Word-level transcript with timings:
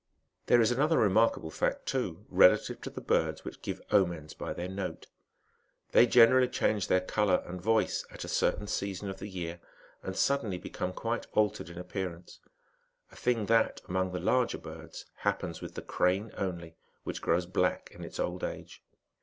There 0.47 0.61
is 0.61 0.71
another 0.71 0.97
remarkable 0.97 1.51
fact 1.51 1.85
too, 1.85 2.25
relative 2.27 2.81
to 2.81 2.89
the 2.89 3.01
birds 3.01 3.43
rhich 3.45 3.61
give 3.61 3.79
omens 3.91 4.33
by 4.33 4.51
their 4.51 4.67
note; 4.67 5.05
they 5.91 6.07
generally 6.07 6.47
change 6.47 6.87
their 6.87 7.01
olour 7.05 7.47
and 7.47 7.61
voice 7.61 8.03
at 8.09 8.23
a 8.23 8.27
certain 8.27 8.65
season 8.65 9.11
of 9.11 9.19
the 9.19 9.27
year, 9.27 9.59
and 10.01 10.17
suddenly 10.17 10.57
■ecome 10.59 10.95
quite 10.95 11.27
altered 11.33 11.69
in 11.69 11.77
appearance; 11.77 12.39
a 13.11 13.15
thing 13.15 13.45
that, 13.45 13.79
among 13.87 14.11
the 14.11 14.17
irger 14.19 14.59
birds, 14.59 15.05
happens 15.17 15.61
with 15.61 15.75
the 15.75 15.83
crane 15.83 16.31
only, 16.35 16.75
which 17.03 17.21
grows 17.21 17.45
black 17.45 17.91
Q 17.91 18.01
its 18.01 18.19
old 18.19 18.43
age. 18.43 18.81